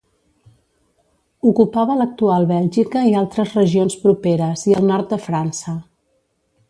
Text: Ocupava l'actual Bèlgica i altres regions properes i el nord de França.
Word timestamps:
Ocupava 1.49 1.97
l'actual 1.99 2.49
Bèlgica 2.53 3.03
i 3.11 3.13
altres 3.21 3.53
regions 3.61 3.99
properes 4.07 4.65
i 4.73 4.75
el 4.81 4.89
nord 4.93 5.13
de 5.17 5.21
França. 5.27 5.77